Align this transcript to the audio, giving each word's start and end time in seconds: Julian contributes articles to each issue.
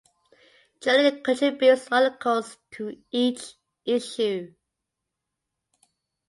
Julian 0.81 1.21
contributes 1.21 1.87
articles 1.91 2.57
to 2.71 2.97
each 3.11 3.53
issue. 3.85 4.55